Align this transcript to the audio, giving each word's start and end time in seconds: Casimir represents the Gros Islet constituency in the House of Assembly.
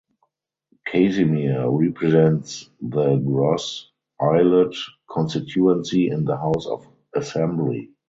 Casimir 0.87 1.69
represents 1.69 2.71
the 2.81 3.17
Gros 3.17 3.91
Islet 4.19 4.75
constituency 5.07 6.09
in 6.09 6.25
the 6.25 6.37
House 6.37 6.65
of 6.65 6.87
Assembly. 7.13 7.91